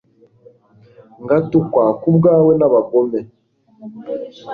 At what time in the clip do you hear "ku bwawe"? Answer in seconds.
2.01-2.51